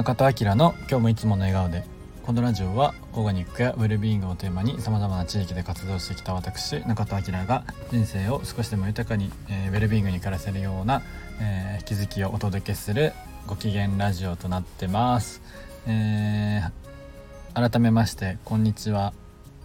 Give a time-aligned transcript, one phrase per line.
[0.00, 1.84] 中田明の今日もいつもの笑顔で
[2.24, 11.02] このラジオはオーガニックやウェルビーイングをテーマにさまざまな地域で活動してきた私中田明が人生を少しでも豊かに、えー、ウェルビーイングに暮らせるような、
[11.38, 13.12] えー、気づきをお届けする
[13.46, 15.42] ご機嫌ラジオとなってます、
[15.86, 19.12] えー、改めましてこんにちは。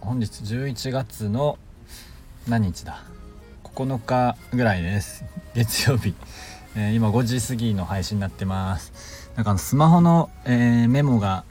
[0.02, 1.58] 本日11月の
[2.46, 3.04] 何日だ
[3.64, 5.24] ？9日ぐらいです。
[5.54, 6.14] 月曜日、
[6.76, 9.25] えー、今5時過ぎの配信になってます。
[9.36, 11.44] なんかスマホの、えー、メモが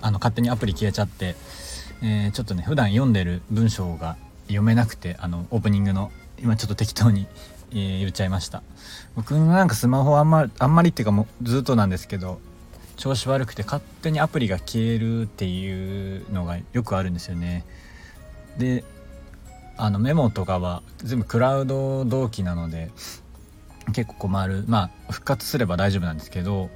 [0.00, 1.36] あの勝手にアプリ消えちゃって、
[2.02, 7.26] えー、ちょっとね普段読んでる文章が読めなくてあのオープニングの今ちょっと適当に、
[7.72, 8.62] えー、言っちゃいました。
[9.16, 12.40] 僕なんかスマホあんまあんまりっていうかもうずっとなんですけど
[12.96, 17.66] 調子悪くて勝手にアプリが消えるっていうのがよくあるんですよね。
[18.56, 18.82] で
[19.76, 22.90] あのメモとかは全部クラウド同期なので
[23.92, 24.64] 結構困る。
[24.68, 26.70] まあ復活すれば大丈夫なんですけど、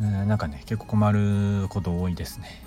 [0.00, 2.62] えー、なんかね結構困ること多いですね、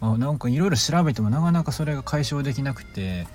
[0.00, 3.26] ま、なんかいろいろ調べてもなかなかそれが解消できなくて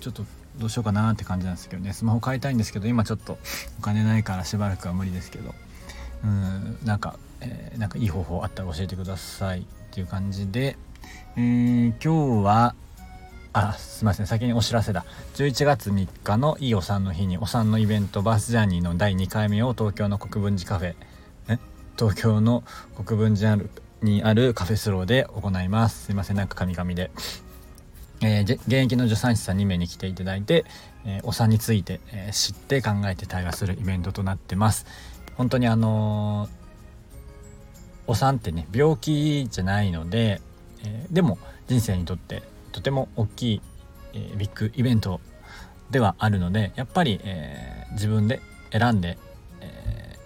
[0.00, 0.24] ちょっと
[0.58, 1.92] どうしようかなって感じなんですけどね。
[1.92, 3.38] スマホ買いたいんですけど今ちょっと
[3.78, 5.54] お金ないからしばらくは無理ですけど。
[6.24, 10.76] うんなんか、えー、なんかいい方法あったら教えてくださいっていう感じで、
[11.36, 12.74] えー、今日は
[13.60, 14.26] あすいません。
[14.28, 15.04] 先にお知らせだ。
[15.34, 20.94] 11月3日のいいお産の日にお産のイベントバースジャーニーの第2回目を東京の国分寺カフェ
[21.48, 21.58] え？
[21.98, 22.62] 東京の
[23.04, 23.58] 国分寺
[24.00, 26.04] にあるカフェスローで行います。
[26.06, 26.36] すいません。
[26.36, 27.10] なんか神々で、
[28.20, 30.64] えー、現役の助産師さん2名に来ていただいて、
[31.04, 34.86] えー、お産について、えー、知って考えて対話するイベントとなってます。
[35.36, 36.48] 本当にあの
[38.06, 40.40] お産ってね病気じゃないので、
[40.84, 43.60] えでも人生にとってとても大きい、
[44.14, 45.20] えー、ビッグイベント
[45.90, 48.40] ではあるのでやっぱり、えー、自分で
[48.72, 49.18] 選んで、
[49.60, 50.16] え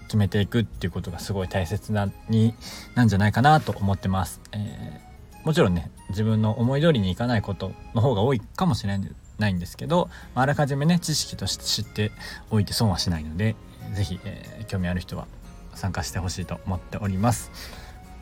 [0.00, 2.54] ー、決めていくっていうことがすごい大切なに
[2.94, 5.00] なんじゃないかなと思ってます、え
[5.44, 8.98] もちろんね自分の思い通りにいかないことの方が多いかもしれ
[9.38, 12.12] ないんですけどあらかじめね知識として知って
[12.50, 13.56] おいて損はしないので
[13.94, 15.26] 是非、え興味ある人は
[15.74, 17.50] 参加してほしいと思っております。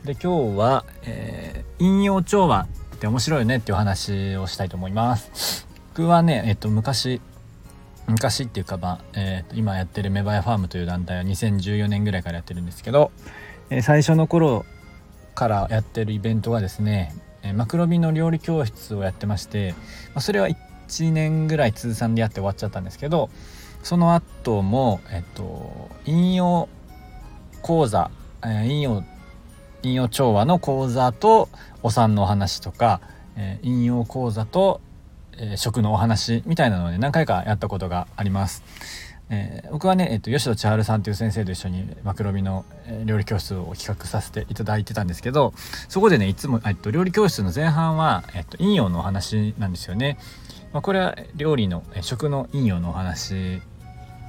[0.05, 2.67] で今日は、えー引用調和
[2.97, 5.67] って面白いよねっていう話をしたいと思います。
[5.91, 7.21] 僕はねえっと昔
[8.07, 13.13] 昔っていうかまあ、えー、今やってるメバヤファームという団体は2014年ぐらいからやってるんですけど、
[13.71, 14.65] えー、最初の頃
[15.35, 19.73] からやってるイベントがですね、えー、マクロビの料理教室をやってまして、
[20.15, 23.29] まあ、それは1年ぐらい通算でやって終わっちゃったんですけど
[23.83, 26.69] その後もえっと引用
[27.63, 28.11] 講座、
[28.43, 29.05] えー、引用
[29.87, 31.49] 引用調和の講座と
[31.83, 33.01] お産のお話とか、
[33.37, 34.81] えー、引用講座と、
[35.39, 38.65] えー、食のお話みたいなので何回かやったことがあります。
[39.29, 45.53] えー、僕はね、えーと、吉野千春さんという先生と一緒にマクロビの、えー、料理教室を企画させていただいてたんですけど
[45.89, 50.19] そこでねいつも、えーと、料理教室の前半は、えーと、引用のお話なんですよね。
[50.73, 53.61] まあ、これは料理の、えー、食の引用のお話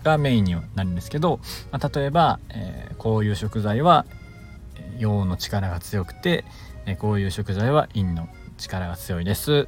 [0.03, 1.39] がメインになるんですけど、
[1.71, 4.05] まあ、例えば、えー、こういう食材は
[4.97, 6.45] 陽の力が強くて、
[6.85, 9.67] えこういう食材は陰の力が強いです。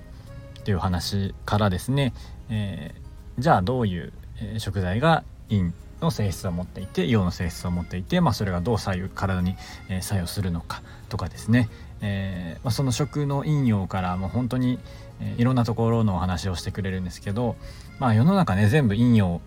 [0.60, 2.14] っていう話からですね、
[2.50, 9.56] えー、じゃあどういう、え食材が陰の性質を持っていて陽の性質を持っていて、まあ、それがどう左右体に、
[9.90, 11.70] え作用するのかとかですね、
[12.02, 14.80] えー、まあ、その食の陰陽からもう本当に、
[15.20, 17.56] えいろんなところのお話をしてくれるんですけど、
[18.00, 19.42] まあ、世の中ね全部陰陽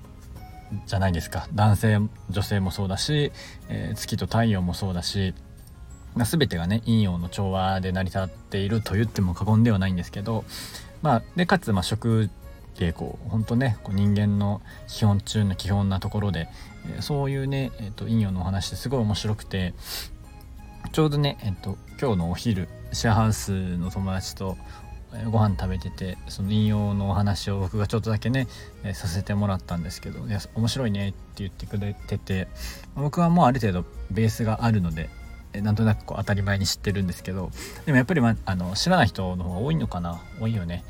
[0.87, 1.49] じゃないですか。
[1.55, 1.99] 男性
[2.31, 3.33] 女性もそうだし、
[3.69, 5.35] えー、月と太陽もそうだし
[6.15, 10.45] まあ、全てがね陰陽の調和で成り立っていると言っても過言ではないんですけど、
[11.01, 12.29] まあ、でかつまあ食っ
[12.79, 16.49] てこう本当ねこう人間の基本中の基本なところで、
[16.95, 19.75] えー、そういうね、えーと、陰陽のお話ってすごい面白くて
[20.93, 24.57] ちょうどね、えーと、今日のお昼シェアハウスの友達と
[25.31, 28.49] ご飯食べててその引用のお話を僕がちょっとだけね、
[28.83, 32.49] えー、させてもらったんですけど「いや面白いね」って言ってくれてて
[32.95, 35.11] 僕はもうある程度ベースがあるので
[35.61, 37.51] なんとなくこう当たり前に知ってるんですけど
[37.85, 40.23] でもやっぱり、まあの知らない人の方が多いのかな？
[40.41, 40.85] 多いよね。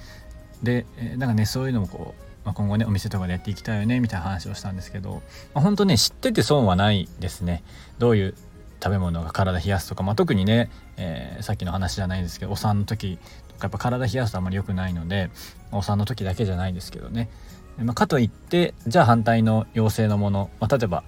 [0.62, 0.86] で
[1.16, 5.22] なんかねそういうのもこう、まあ、今後ねお店とかでやっていきたいよねみたいな話をしたんですけど、
[5.54, 7.64] まあ、本当ね知ってて損はないですね。
[7.98, 8.34] どういう
[8.82, 13.16] 食べ物が体冷やすとか、まあ、特にね、えー、さっきの話じゃないですけどお産の時
[13.48, 15.30] とかやっぱ体冷やすとあんまり良くないので
[15.70, 17.30] お産の時だけじゃないですけどね、
[17.78, 21.04] まあ、かといってじゃあ反対の陽性のもの、まあ、例えば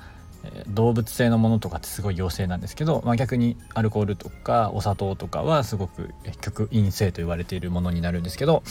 [0.68, 6.10] 動物性のものとかってすごい陽性なんですけど、まあ、逆にアルコールとかお砂糖とかはすごく
[6.40, 8.62] 極陰性と言われているものになるんですけど、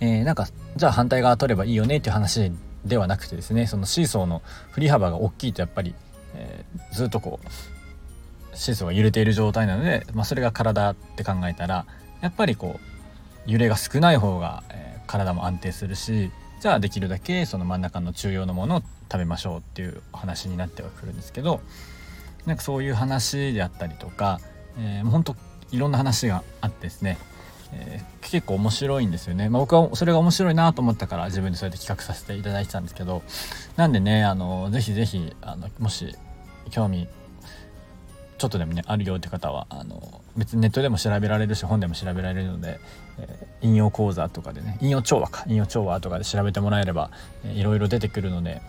[0.00, 2.52] えー、なんかじゃあ反対側取ればいいよねっていう話
[2.84, 5.94] ではなくてですねそのシーソーの振り幅が大きいとやっぱり、
[6.34, 11.86] えー、ずっとこうシーソーが揺れている状態なので、まあ、それが体って考えたら
[12.20, 12.80] やっぱりこ
[13.46, 21.60] う揺れが少ない方が、えー、体も安定するしじゃあできるだけその真ん中の中央のものを食べましょうっていう話になってはくるんですけど
[22.46, 24.40] なんかそういう話であったりとか、
[24.78, 25.36] えー、もうほんと
[25.70, 27.18] いろんな話があってですね、
[27.72, 33.22] えー、結構面白いんですよね、まあ、僕はそれが面白いなと思ったから自分でそうやって企画させていただいてたんですけど
[33.76, 36.16] なんでねあのぜひぜひあのもし
[36.70, 37.08] 興味
[38.38, 42.80] ちょっとでもねあるよって方はあの別にネットでも調べられるし本でも調べられるので、
[43.18, 47.10] えー、引用講座とかでね引用調和か引用調和とかで調べてもらえれば、
[47.44, 48.62] えー、いろいろ出てくるので、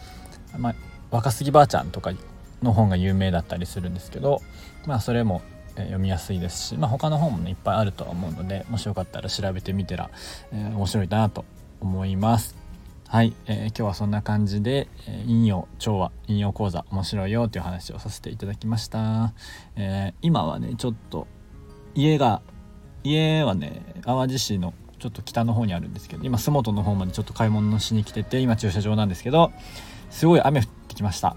[0.58, 0.76] まあ、
[1.12, 2.12] 若杉ばあちゃんとか
[2.62, 4.42] の本が有名だったりするんですけど
[4.86, 5.42] まあそれも
[5.76, 10.10] え読みやすいですし、まあ、他の本もねいっぱいあるとは思うのでもしよかったら調べてみてら、
[10.52, 11.46] えー、面白いなと
[11.80, 12.59] 思います。
[13.12, 19.34] はい、えー、今日はそんな感じで、えー、引用調和引用講座面白いよという話をさせていただきました、
[19.76, 21.26] えー、今はねちょっと
[21.96, 22.44] 家が
[23.04, 29.52] 家はね淡路市のちょっと北の方にあるんですけど今洲本の方までちょっと買い物しに来てて今駐車場なんですけど
[30.12, 31.36] すごい雨降ってきました。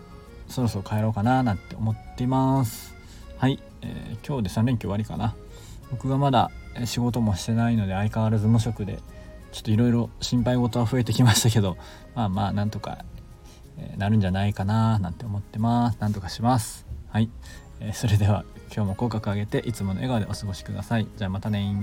[0.48, 2.94] そろそろ帰ろうかななんて思っています。
[3.38, 5.34] はい、えー、今日で3連休終わりかな。
[5.90, 6.50] 僕がまだ
[6.84, 8.98] 仕事もしてないので相変わらず無職で
[9.52, 11.76] ちょっといろいろ心配事は増えてきましたけど
[12.16, 13.04] まあまあなんとか、
[13.78, 15.98] え、なるんじゃないかななんて思ってます。
[16.00, 16.86] なんとかします。
[17.08, 17.30] はい、
[17.80, 18.44] えー、それでは
[18.74, 21.06] 今日も口角上げていつもの笑顔でお過ごしください。
[21.16, 21.76] じゃあまたね